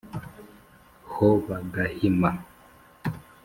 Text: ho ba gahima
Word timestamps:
ho 1.11 1.27
ba 1.45 1.57
gahima 1.73 2.31